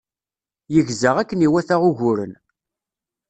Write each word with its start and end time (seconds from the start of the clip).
Yegza 0.73 1.11
akken 1.21 1.45
iwata 1.47 1.75
uguren. 1.89 2.33